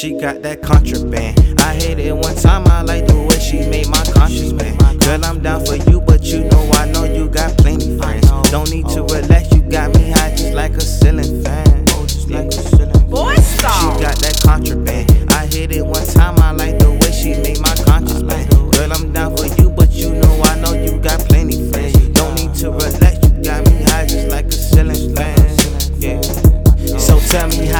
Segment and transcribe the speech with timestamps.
[0.00, 1.60] She got that contraband.
[1.60, 4.74] I hate it one time, I like the way she made my conscience man.
[4.96, 8.26] Girl, I'm down for you, but you know I know you got plenty friends.
[8.50, 11.84] Don't need to relax, you got me high just like a ceiling fan.
[11.90, 12.48] Oh, yeah.
[13.12, 15.34] Boy, She got that contraband.
[15.34, 18.48] I hit it one time, I like the way she made my conscience man.
[18.70, 22.08] Girl, I'm down for you, but you know I know you got plenty friends.
[22.16, 25.36] Don't need to relax, you got me high just like a ceiling fan.
[26.00, 26.22] Yeah.
[26.96, 27.79] So tell me how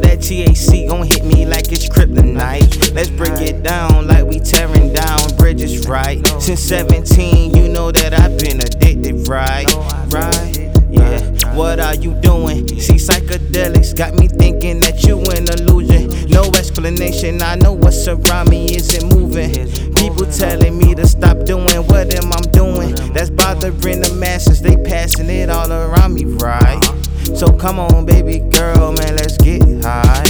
[0.00, 2.94] that THC gon' hit me like it's kryptonite.
[2.94, 6.26] Let's break it down like we tearing down bridges, right?
[6.40, 9.66] Since 17, you know that I've been addicted, right?
[10.12, 10.70] Right?
[10.90, 11.54] Yeah.
[11.54, 12.68] What are you doing?
[12.80, 16.30] See, psychedelics got me thinking that you an illusion.
[16.30, 19.70] No explanation, I know what's around me isn't moving.
[19.94, 22.94] People telling me to stop doing what am I'm doing?
[23.12, 26.80] That's bothering the masses, they passing it all around me, right?
[27.38, 30.24] So come on, baby girl, man, let's get high.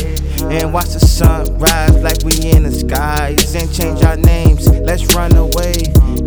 [0.53, 3.55] And watch the sun rise like we in the skies.
[3.55, 5.73] And change our names, let's run away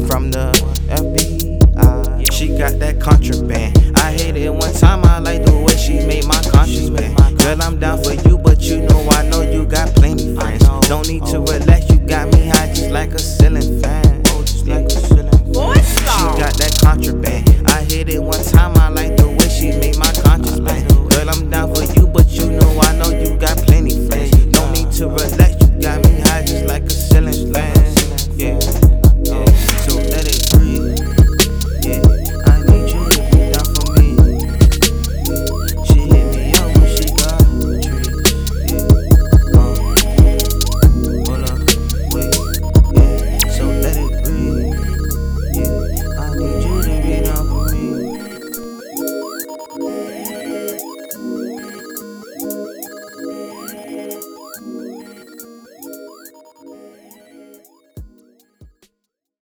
[0.07, 0.49] from the
[0.89, 2.31] FBI.
[2.31, 3.77] She got that contraband.
[3.97, 7.13] I hate it one time, I like the way she made my conscience man.
[7.35, 10.67] Girl, I'm down for you, but you know I know you got plenty friends.
[10.87, 11.60] Don't need to.